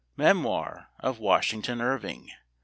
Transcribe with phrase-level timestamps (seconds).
[0.17, 2.31] Memoir of Washington Irving.